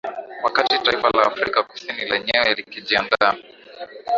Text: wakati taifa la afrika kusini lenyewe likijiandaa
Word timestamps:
wakati 0.43 0.79
taifa 0.79 1.09
la 1.09 1.21
afrika 1.25 1.63
kusini 1.63 2.05
lenyewe 2.05 2.53
likijiandaa 2.55 3.35